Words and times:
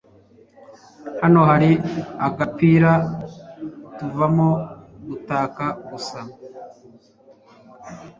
Hano 1.21 1.39
hari 1.49 1.71
agapira 2.27 2.91
tuvamo 3.97 4.49
gutaka 5.07 5.65
gusa 5.87 6.19